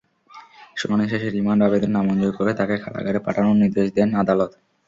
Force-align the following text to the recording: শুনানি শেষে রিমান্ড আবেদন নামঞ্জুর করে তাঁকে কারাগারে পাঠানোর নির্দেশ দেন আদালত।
শুনানি 0.77 1.05
শেষে 1.11 1.29
রিমান্ড 1.29 1.61
আবেদন 1.63 1.91
নামঞ্জুর 1.93 2.33
করে 2.37 2.51
তাঁকে 2.59 2.75
কারাগারে 2.83 3.19
পাঠানোর 3.25 3.55
নির্দেশ 3.61 3.87
দেন 3.97 4.09
আদালত। 4.21 4.51